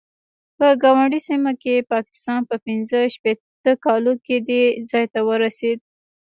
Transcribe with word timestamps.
په 0.57 0.67
ګاونډۍ 0.81 1.19
سیمه 1.29 1.51
کې 1.61 1.87
پاکستان 1.93 2.39
په 2.49 2.55
پنځه 2.65 2.99
شپېته 3.15 3.71
کالو 3.85 4.13
کې 4.25 4.37
دې 4.47 4.63
ځای 4.89 5.05
ته 5.13 5.19
ورسېد. 5.29 5.79